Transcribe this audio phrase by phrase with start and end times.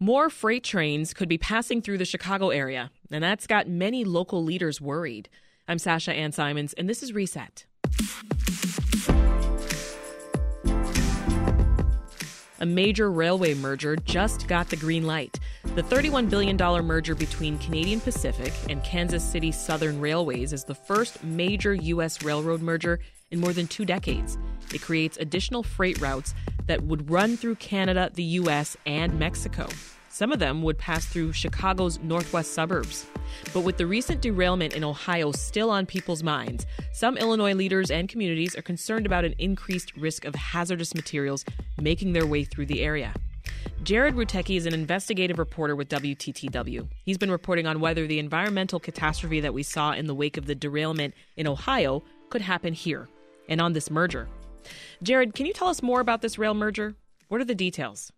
[0.00, 4.44] More freight trains could be passing through the Chicago area, and that's got many local
[4.44, 5.28] leaders worried.
[5.66, 7.66] I'm Sasha Ann Simons, and this is Reset.
[12.60, 15.40] A major railway merger just got the green light.
[15.74, 21.24] The $31 billion merger between Canadian Pacific and Kansas City Southern Railways is the first
[21.24, 22.22] major U.S.
[22.22, 24.38] railroad merger in more than two decades.
[24.74, 26.34] It creates additional freight routes
[26.66, 29.66] that would run through Canada, the U.S., and Mexico.
[30.10, 33.06] Some of them would pass through Chicago's northwest suburbs.
[33.52, 38.08] But with the recent derailment in Ohio still on people's minds, some Illinois leaders and
[38.08, 41.44] communities are concerned about an increased risk of hazardous materials
[41.80, 43.14] making their way through the area.
[43.84, 46.88] Jared Rutecki is an investigative reporter with WTTW.
[47.04, 50.46] He's been reporting on whether the environmental catastrophe that we saw in the wake of
[50.46, 53.08] the derailment in Ohio could happen here
[53.48, 54.28] and on this merger.
[55.02, 56.94] Jared, can you tell us more about this rail merger?
[57.28, 58.12] What are the details?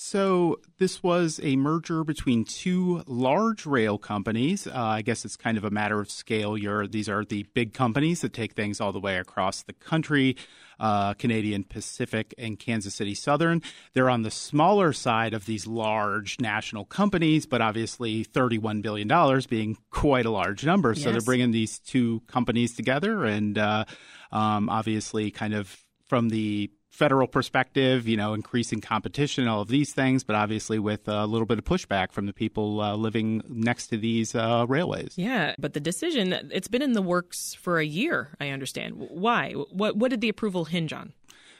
[0.00, 4.68] So, this was a merger between two large rail companies.
[4.68, 6.56] Uh, I guess it's kind of a matter of scale.
[6.56, 10.36] You're, these are the big companies that take things all the way across the country
[10.78, 13.60] uh, Canadian Pacific and Kansas City Southern.
[13.94, 19.76] They're on the smaller side of these large national companies, but obviously $31 billion being
[19.90, 20.92] quite a large number.
[20.92, 21.02] Yes.
[21.02, 23.84] So, they're bringing these two companies together and uh,
[24.32, 29.92] um, obviously kind of from the federal perspective, you know, increasing competition, all of these
[29.92, 33.88] things, but obviously with a little bit of pushback from the people uh, living next
[33.88, 35.12] to these uh, railways.
[35.16, 38.94] Yeah, but the decision, it's been in the works for a year, I understand.
[38.96, 39.52] Why?
[39.52, 41.12] What, what did the approval hinge on?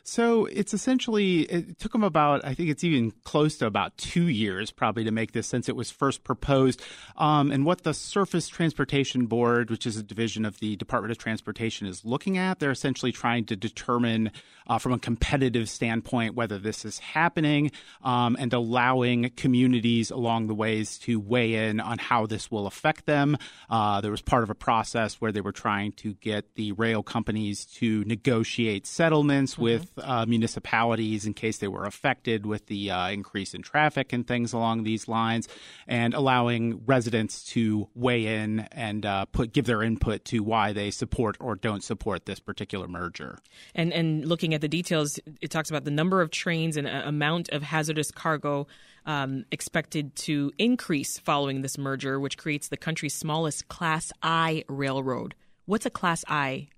[0.08, 4.26] So it's essentially, it took them about, I think it's even close to about two
[4.26, 6.80] years probably to make this since it was first proposed.
[7.18, 11.18] Um, and what the Surface Transportation Board, which is a division of the Department of
[11.18, 14.30] Transportation, is looking at, they're essentially trying to determine
[14.66, 17.70] uh, from a competitive standpoint whether this is happening
[18.02, 23.04] um, and allowing communities along the ways to weigh in on how this will affect
[23.04, 23.36] them.
[23.68, 27.02] Uh, there was part of a process where they were trying to get the rail
[27.02, 29.64] companies to negotiate settlements mm-hmm.
[29.64, 34.26] with uh, municipalities in case they were affected with the uh, increase in traffic and
[34.26, 35.48] things along these lines,
[35.86, 40.90] and allowing residents to weigh in and uh, put give their input to why they
[40.90, 43.38] support or don't support this particular merger.
[43.74, 47.48] And and looking at the details, it talks about the number of trains and amount
[47.50, 48.66] of hazardous cargo.
[49.06, 55.34] Um, expected to increase following this merger, which creates the country's smallest Class I railroad.
[55.64, 56.68] What's a Class I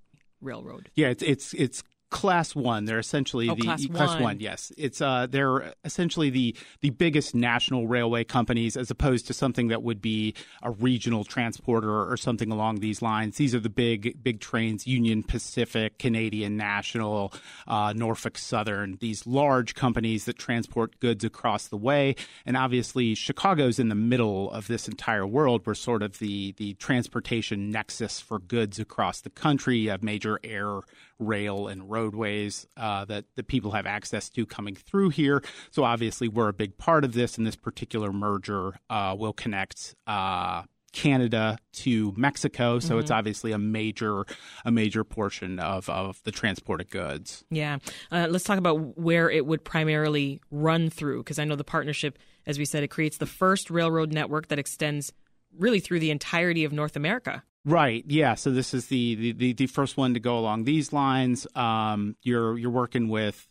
[0.40, 0.90] railroad?
[0.94, 2.84] Yeah, it's it's it's class one.
[2.84, 4.22] They're essentially oh, the class, class one.
[4.22, 4.40] one.
[4.40, 9.68] Yes, it's uh, they're essentially the the biggest national railway companies, as opposed to something
[9.68, 13.36] that would be a regional transporter or something along these lines.
[13.36, 17.32] These are the big big trains: Union Pacific, Canadian National,
[17.66, 18.98] uh, Norfolk Southern.
[19.00, 24.50] These large companies that transport goods across the way, and obviously Chicago's in the middle
[24.50, 25.62] of this entire world.
[25.64, 29.78] We're sort of the the transportation nexus for goods across the country.
[29.78, 30.80] You have major air
[31.20, 35.44] rail and roadways uh, that, that people have access to coming through here.
[35.70, 39.94] So obviously, we're a big part of this, and this particular merger uh, will connect.
[40.06, 42.98] Uh, Canada to Mexico, so mm-hmm.
[42.98, 44.24] it's obviously a major
[44.64, 47.44] a major portion of, of the transported goods.
[47.48, 47.78] Yeah,
[48.10, 52.18] uh, let's talk about where it would primarily run through, because I know the partnership,
[52.44, 55.12] as we said, it creates the first railroad network that extends
[55.56, 57.44] really through the entirety of North America.
[57.64, 58.04] Right.
[58.06, 58.34] Yeah.
[58.34, 61.46] So this is the, the, the first one to go along these lines.
[61.54, 63.46] Um, you're you're working with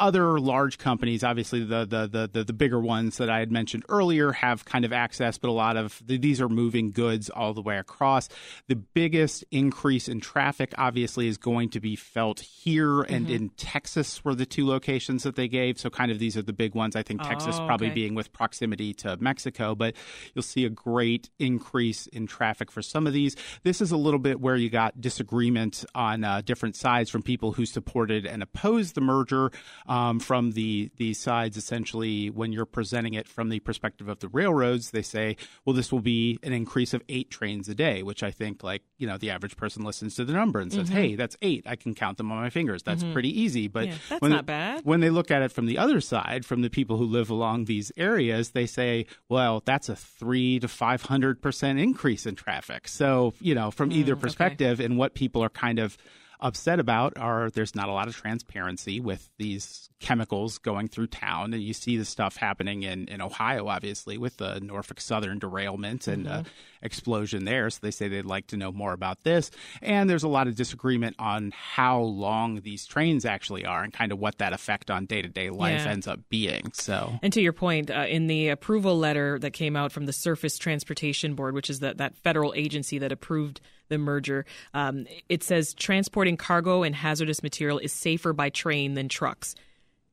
[0.00, 4.32] other large companies, obviously the, the the the bigger ones that I had mentioned earlier,
[4.32, 7.62] have kind of access, but a lot of the, these are moving goods all the
[7.62, 8.28] way across.
[8.68, 13.34] The biggest increase in traffic, obviously, is going to be felt here and mm-hmm.
[13.34, 15.78] in Texas, were the two locations that they gave.
[15.78, 16.94] So, kind of these are the big ones.
[16.94, 19.94] I think Texas oh, probably being with proximity to Mexico, but
[20.34, 23.34] you'll see a great increase in traffic for some of these.
[23.64, 27.52] This is a little bit where you got disagreement on uh, different sides from people
[27.52, 29.50] who supported and opposed the merger
[29.88, 34.28] um, from the the sides essentially when you're presenting it from the perspective of the
[34.28, 38.22] railroads they say well this will be an increase of eight trains a day which
[38.22, 40.98] i think like you know the average person listens to the number and says mm-hmm.
[40.98, 43.12] hey that's eight i can count them on my fingers that's mm-hmm.
[43.12, 45.78] pretty easy but yeah, that's when not bad when they look at it from the
[45.78, 49.96] other side from the people who live along these areas they say well that's a
[49.96, 54.78] three to five hundred percent increase in traffic so you know from mm, either perspective
[54.78, 54.84] okay.
[54.84, 55.96] and what people are kind of
[56.40, 61.52] upset about are there's not a lot of transparency with these chemicals going through town.
[61.52, 66.06] And you see the stuff happening in, in Ohio, obviously, with the Norfolk Southern derailment
[66.06, 66.40] and mm-hmm.
[66.40, 66.42] uh,
[66.82, 67.68] explosion there.
[67.70, 69.50] So they say they'd like to know more about this.
[69.82, 74.12] And there's a lot of disagreement on how long these trains actually are and kind
[74.12, 75.90] of what that effect on day to day life yeah.
[75.90, 76.70] ends up being.
[76.74, 80.12] So, and to your point, uh, in the approval letter that came out from the
[80.12, 84.44] Surface Transportation Board, which is the, that federal agency that approved the merger.
[84.74, 89.54] Um, it says transporting cargo and hazardous material is safer by train than trucks.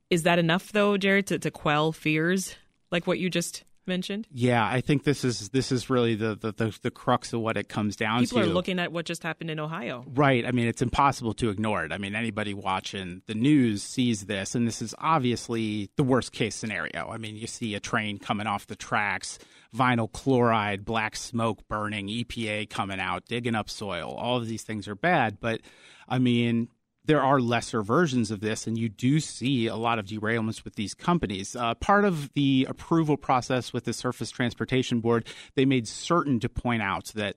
[0.10, 2.56] Is that enough, though, Jared, to, to quell fears
[2.92, 4.28] like what you just mentioned?
[4.32, 7.58] Yeah, I think this is this is really the the, the, the crux of what
[7.58, 8.42] it comes down People to.
[8.44, 10.06] People are looking at what just happened in Ohio.
[10.08, 10.46] Right.
[10.46, 11.92] I mean, it's impossible to ignore it.
[11.92, 16.56] I mean, anybody watching the news sees this, and this is obviously the worst case
[16.56, 17.10] scenario.
[17.10, 19.40] I mean, you see a train coming off the tracks
[19.76, 24.16] vinyl chloride, black smoke burning, EPA coming out, digging up soil.
[24.18, 25.40] All of these things are bad.
[25.40, 25.62] But
[26.08, 26.70] I mean,
[27.06, 30.76] there are lesser versions of this, and you do see a lot of derailments with
[30.76, 31.56] these companies.
[31.56, 36.50] Uh, part of the approval process with the Surface Transportation Board, they made certain to
[36.50, 37.36] point out that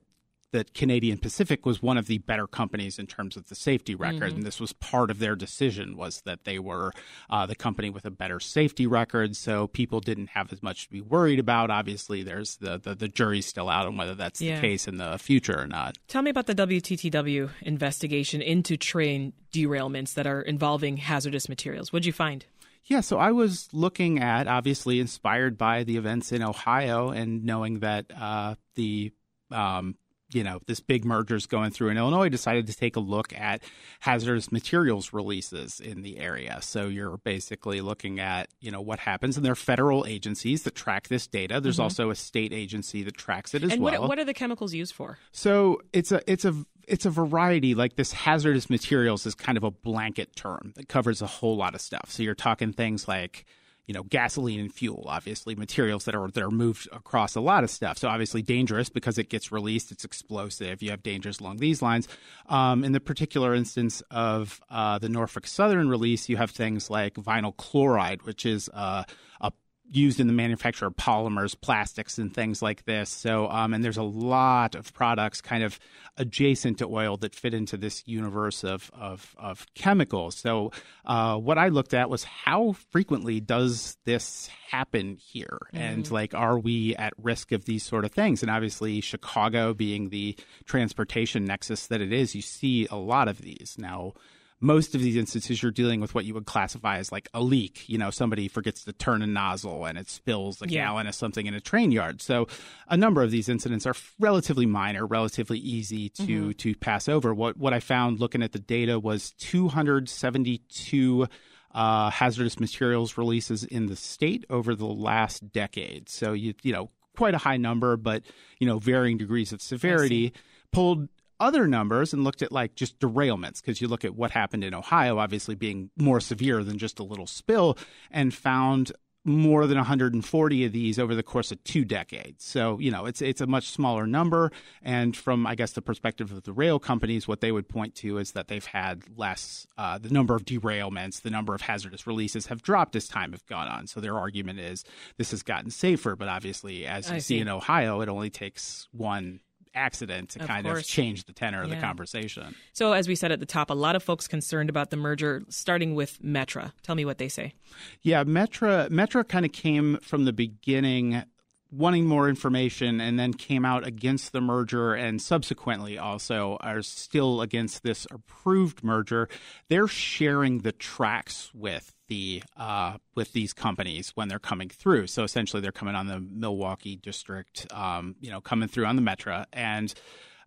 [0.53, 4.31] that Canadian Pacific was one of the better companies in terms of the safety record,
[4.31, 4.37] mm-hmm.
[4.37, 6.93] and this was part of their decision was that they were
[7.29, 10.91] uh, the company with a better safety record, so people didn't have as much to
[10.91, 11.71] be worried about.
[11.71, 14.57] Obviously, there's the the, the jury's still out on whether that's yeah.
[14.57, 15.99] the case in the future or not.
[16.09, 21.93] Tell me about the WTTW investigation into train derailments that are involving hazardous materials.
[21.93, 22.45] What'd you find?
[22.85, 27.81] Yeah, so I was looking at, obviously inspired by the events in Ohio and knowing
[27.81, 29.13] that uh, the
[29.51, 29.97] um,
[30.31, 33.33] you know this big merger is going through in Illinois decided to take a look
[33.33, 33.63] at
[34.01, 36.59] hazardous materials releases in the area.
[36.61, 40.75] So you're basically looking at you know what happens, and there are federal agencies that
[40.75, 41.61] track this data.
[41.61, 41.85] There's mm-hmm.
[41.85, 43.95] also a state agency that tracks it as and well.
[43.95, 45.19] And what, what are the chemicals used for?
[45.33, 46.55] So it's a it's a
[46.87, 47.75] it's a variety.
[47.75, 51.75] Like this hazardous materials is kind of a blanket term that covers a whole lot
[51.75, 52.11] of stuff.
[52.11, 53.45] So you're talking things like
[53.89, 57.65] you know, gasoline and fuel, obviously materials that are that are moved across a lot
[57.65, 57.97] of stuff.
[57.97, 60.83] So obviously dangerous because it gets released, it's explosive.
[60.83, 62.07] You have dangers along these lines.
[62.51, 67.15] Um, in the particular instance of uh, the Norfolk Southern release, you have things like
[67.15, 69.05] vinyl chloride, which is uh,
[69.41, 69.53] a
[69.91, 73.09] used in the manufacture of polymers, plastics, and things like this.
[73.11, 75.79] So, um, and there's a lot of products kind of
[76.17, 80.37] adjacent to oil that fit into this universe of of, of chemicals.
[80.37, 80.73] So,
[81.05, 85.77] uh, what I looked at was how frequently does this happen here, mm-hmm.
[85.77, 88.43] and like, are we at risk of these sort of things?
[88.43, 93.39] And obviously, Chicago being the transportation nexus that it is, you see a lot of
[93.39, 94.13] these now
[94.61, 97.89] most of these instances you're dealing with what you would classify as like a leak.
[97.89, 100.85] You know, somebody forgets to turn a nozzle and it spills a yeah.
[100.85, 102.21] gallon of something in a train yard.
[102.21, 102.49] So
[102.89, 106.51] a number of these incidents are relatively minor, relatively easy to mm-hmm.
[106.53, 107.33] to pass over.
[107.33, 111.29] What what I found looking at the data was 272
[111.73, 116.09] uh, hazardous materials releases in the state over the last decade.
[116.09, 118.25] So you you know quite a high number, but
[118.59, 120.33] you know varying degrees of severity.
[120.71, 121.09] Pulled
[121.41, 124.75] other numbers and looked at like just derailments because you look at what happened in
[124.75, 127.77] Ohio, obviously being more severe than just a little spill,
[128.11, 128.93] and found
[129.25, 132.45] more than 140 of these over the course of two decades.
[132.45, 134.51] So, you know, it's it's a much smaller number.
[134.83, 138.19] And from, I guess, the perspective of the rail companies, what they would point to
[138.19, 142.47] is that they've had less, uh, the number of derailments, the number of hazardous releases
[142.47, 143.87] have dropped as time have gone on.
[143.87, 144.85] So their argument is
[145.19, 146.17] this has gotten safer.
[146.17, 147.35] But obviously, as you see.
[147.35, 149.41] see in Ohio, it only takes one
[149.75, 150.81] accident to of kind course.
[150.81, 152.55] of change the tenor of the conversation.
[152.73, 155.43] So, as we said at the top, a lot of folks concerned about the merger,
[155.49, 156.73] starting with Metra.
[156.83, 157.55] Tell me what they say.
[158.03, 161.25] Yeah, Metra Metra kind of came from the beginning
[161.71, 167.43] wanting more information and then came out against the merger and subsequently also are still
[167.43, 169.29] against this approved merger.
[169.69, 175.07] They're sharing the tracks with the uh, with these companies when they're coming through.
[175.07, 179.03] So essentially, they're coming on the Milwaukee district, um, you know, coming through on the
[179.03, 179.95] Metra, and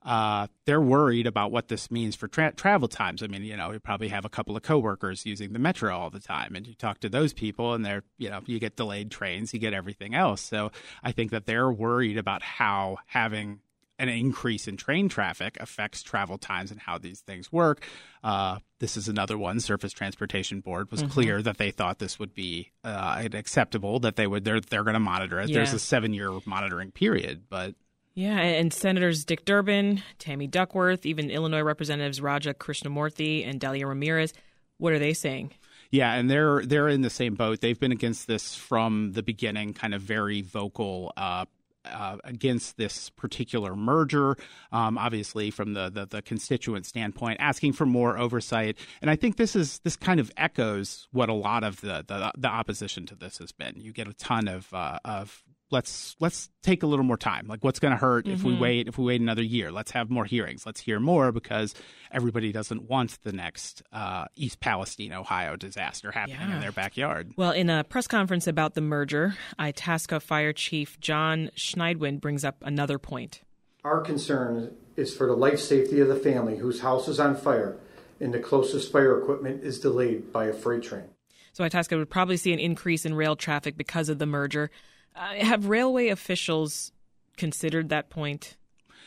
[0.04, 3.22] uh, they're worried about what this means for tra- travel times.
[3.22, 6.10] I mean, you know, you probably have a couple of coworkers using the Metra all
[6.10, 9.12] the time, and you talk to those people, and they're, you know, you get delayed
[9.12, 10.42] trains, you get everything else.
[10.42, 10.72] So
[11.04, 13.60] I think that they're worried about how having
[14.02, 17.86] an increase in train traffic affects travel times and how these things work.
[18.24, 19.60] Uh, this is another one.
[19.60, 21.12] Surface Transportation Board was mm-hmm.
[21.12, 24.00] clear that they thought this would be uh, acceptable.
[24.00, 25.50] That they would they're they're going to monitor it.
[25.50, 25.58] Yeah.
[25.58, 27.76] There's a seven year monitoring period, but
[28.16, 34.34] yeah, and Senators Dick Durbin, Tammy Duckworth, even Illinois Representatives Raja Krishnamoorthi and Delia Ramirez,
[34.78, 35.54] what are they saying?
[35.92, 37.62] Yeah, and they're they're in the same boat.
[37.62, 41.46] They've been against this from the beginning, kind of very vocal uh,
[41.86, 44.38] uh, against this particular merger,
[44.72, 48.78] um, obviously from the, the, the constituent standpoint, asking for more oversight.
[49.02, 52.32] And I think this is this kind of echoes what a lot of the the,
[52.38, 53.74] the opposition to this has been.
[53.78, 57.48] You get a ton of uh, of let's let's take a little more time.
[57.48, 58.34] Like what's going to hurt mm-hmm.
[58.34, 58.62] if we mm-hmm.
[58.62, 59.72] wait if we wait another year?
[59.72, 60.66] Let's have more hearings.
[60.66, 61.74] Let's hear more because
[62.12, 66.56] everybody doesn't want the next uh, East Palestine, Ohio disaster happening yeah.
[66.56, 67.34] in their backyard.
[67.36, 72.58] Well, in a press conference about the merger, Itasca Fire Chief John Schneidwind brings up
[72.62, 73.42] another point.
[73.84, 77.78] Our concern is for the life safety of the family whose house is on fire
[78.20, 81.06] and the closest fire equipment is delayed by a freight train.
[81.54, 84.70] So Itasca would probably see an increase in rail traffic because of the merger.
[85.16, 86.92] Uh, have railway officials
[87.38, 88.58] considered that point?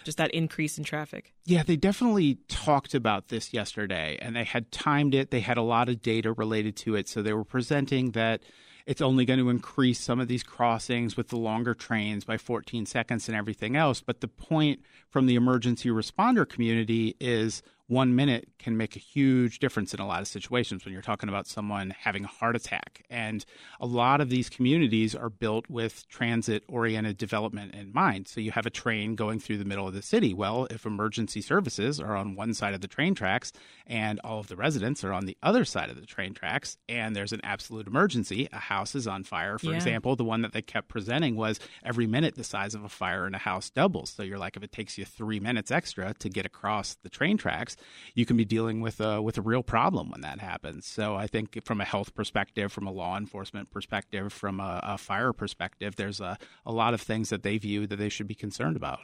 [0.05, 1.33] Just that increase in traffic?
[1.47, 5.31] Yeah, they definitely talked about this yesterday and they had timed it.
[5.31, 7.09] They had a lot of data related to it.
[7.09, 8.43] So they were presenting that
[8.87, 12.85] it's only going to increase some of these crossings with the longer trains by 14
[12.85, 14.03] seconds and everything else.
[14.03, 19.59] But the point from the emergency responder community is one minute can make a huge
[19.59, 23.05] difference in a lot of situations when you're talking about someone having a heart attack.
[23.11, 23.45] And
[23.79, 28.27] a lot of these communities are built with transit oriented development in mind.
[28.27, 30.33] So you have a train going through the middle of the city.
[30.33, 33.53] Well, if emergency services are on one side of the train tracks
[33.87, 37.15] and all of the residents are on the other side of the train tracks, and
[37.15, 39.77] there's an absolute emergency, a house is on fire, for yeah.
[39.77, 43.27] example, the one that they kept presenting was every minute the size of a fire
[43.27, 44.11] in a house doubles.
[44.11, 47.37] So you're like, if it takes you three minutes extra to get across the train
[47.37, 47.74] tracks,
[48.15, 50.87] you can be dealing with a with a real problem when that happens.
[50.87, 54.99] So I think from a health perspective, from a law enforcement perspective, from a, a
[54.99, 58.35] fire perspective, there's a, a lot of things that they view that they should be
[58.35, 59.01] concerned about.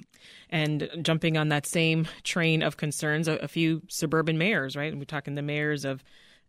[0.48, 4.96] And jumping on that same train of concerns, a, a few suburban mayors, right?
[4.96, 6.02] We're talking the mayors of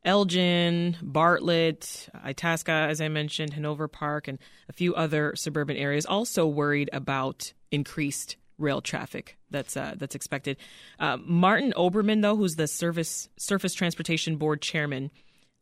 [0.03, 6.47] Elgin, Bartlett, Itasca, as I mentioned, Hanover Park, and a few other suburban areas also
[6.47, 10.57] worried about increased rail traffic that's uh, that's expected.
[10.99, 15.11] Uh, Martin Oberman, though, who's the Service Surface Transportation Board chairman,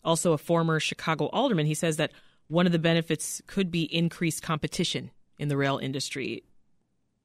[0.03, 2.11] also a former Chicago alderman, he says that
[2.47, 6.43] one of the benefits could be increased competition in the rail industry.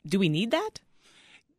[0.07, 0.81] Do we need that?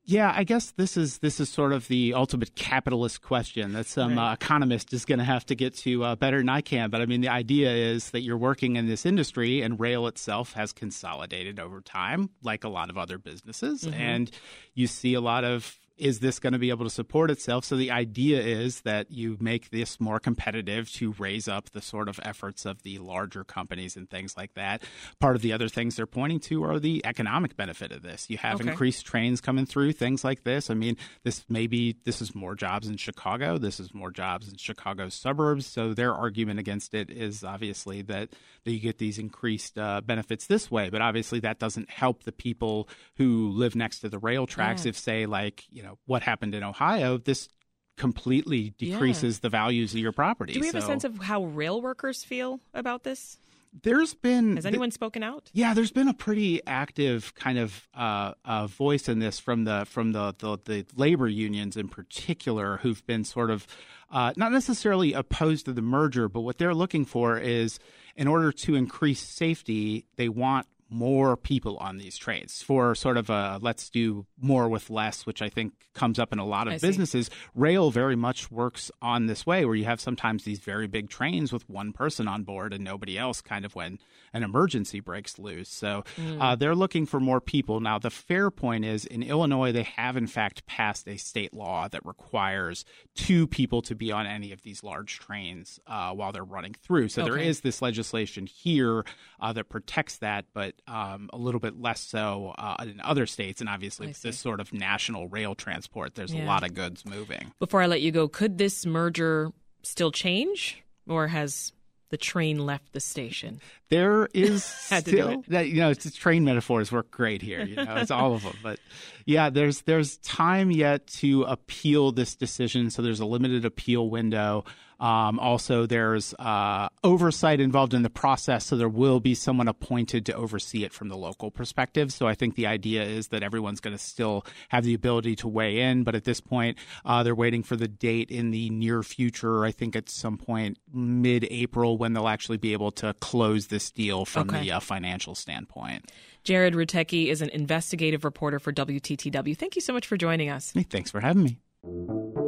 [0.07, 4.17] Yeah, I guess this is this is sort of the ultimate capitalist question that some
[4.17, 4.31] right.
[4.31, 6.91] uh, economist is going to have to get to uh, better than I can.
[6.91, 10.53] But I mean, the idea is that you're working in this industry, and rail itself
[10.53, 13.99] has consolidated over time, like a lot of other businesses, mm-hmm.
[13.99, 14.31] and
[14.75, 17.63] you see a lot of is this going to be able to support itself?
[17.63, 22.09] So the idea is that you make this more competitive to raise up the sort
[22.09, 24.83] of efforts of the larger companies and things like that.
[25.19, 28.29] Part of the other things they're pointing to are the economic benefit of this.
[28.29, 28.69] You have okay.
[28.69, 30.69] increased trains coming through, things like this.
[30.69, 33.57] I mean, this maybe this is more jobs in Chicago.
[33.57, 35.65] This is more jobs in Chicago's suburbs.
[35.65, 38.29] So their argument against it is obviously that,
[38.65, 40.89] that you get these increased uh, benefits this way.
[40.89, 44.83] But obviously that doesn't help the people who live next to the rail tracks.
[44.83, 44.89] Yeah.
[44.89, 47.49] If say like you know what happened in Ohio, this
[47.97, 49.39] completely decreases yeah.
[49.43, 50.53] the values of your property.
[50.53, 53.37] Do we have so, a sense of how rail workers feel about this?
[53.83, 55.49] There's been has anyone th- spoken out?
[55.53, 59.85] Yeah, there's been a pretty active kind of uh, uh, voice in this from the
[59.85, 63.67] from the, the, the labor unions in particular, who've been sort of
[64.11, 67.79] uh, not necessarily opposed to the merger, but what they're looking for is
[68.15, 73.29] in order to increase safety, they want more people on these trains for sort of
[73.29, 76.73] a let's do more with less, which I think comes up in a lot of
[76.73, 77.27] I businesses.
[77.27, 77.33] See.
[77.55, 81.51] Rail very much works on this way where you have sometimes these very big trains
[81.51, 83.99] with one person on board and nobody else kind of when
[84.33, 85.69] an emergency breaks loose.
[85.69, 86.41] So mm.
[86.41, 87.79] uh, they're looking for more people.
[87.79, 91.87] Now, the fair point is in Illinois, they have in fact passed a state law
[91.87, 96.43] that requires two people to be on any of these large trains uh, while they're
[96.43, 97.09] running through.
[97.09, 97.31] So okay.
[97.31, 99.05] there is this legislation here
[99.39, 103.61] uh, that protects that, but um, a little bit less so uh, in other states.
[103.61, 106.43] And obviously, with this sort of national rail transport, there's yeah.
[106.43, 107.51] a lot of goods moving.
[107.59, 109.51] Before I let you go, could this merger
[109.83, 111.71] still change, or has
[112.09, 113.59] the train left the station.
[113.89, 117.41] There is Had to do still that you know, it's the train metaphors work great
[117.41, 117.65] here.
[117.65, 118.55] You know, it's all of them.
[118.63, 118.79] But
[119.25, 122.89] yeah, there's there's time yet to appeal this decision.
[122.89, 124.65] So there's a limited appeal window.
[124.99, 130.25] Um, also, there's uh, oversight involved in the process, so there will be someone appointed
[130.27, 132.13] to oversee it from the local perspective.
[132.13, 135.47] So I think the idea is that everyone's going to still have the ability to
[135.47, 139.03] weigh in, but at this point, uh, they're waiting for the date in the near
[139.03, 139.65] future.
[139.65, 144.25] I think at some point mid-April when they'll actually be able to close this deal
[144.25, 144.61] from Okay.
[144.61, 146.09] the uh, financial standpoint.
[146.43, 149.57] Jared Rutecki is an investigative reporter for WTTW.
[149.57, 150.71] Thank you so much for joining us.
[150.73, 152.44] Hey, thanks for having me.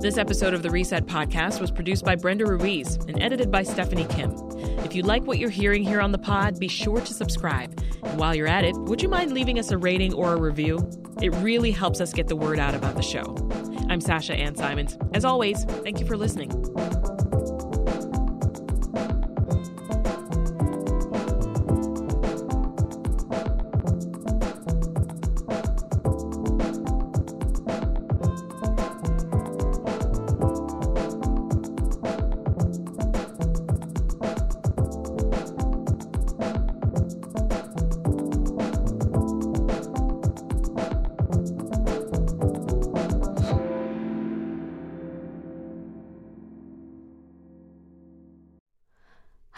[0.00, 4.06] This episode of the Reset Podcast was produced by Brenda Ruiz and edited by Stephanie
[4.06, 4.34] Kim.
[4.78, 7.78] If you like what you're hearing here on the pod, be sure to subscribe.
[8.02, 10.90] And while you're at it, would you mind leaving us a rating or a review?
[11.20, 13.36] It really helps us get the word out about the show.
[13.90, 14.96] I'm Sasha Ann Simons.
[15.12, 16.48] As always, thank you for listening.